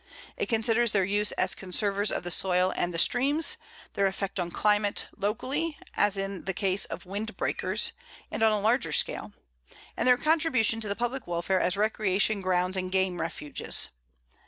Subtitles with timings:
[0.35, 3.57] It considers their use as conservers of the soil and the streams;
[3.93, 7.91] their effect on climate, locally, as in the case of windbreakers,
[8.31, 9.31] and on a larger scale;
[9.95, 13.89] and their contribution to the public welfare as recreation grounds and game refuges.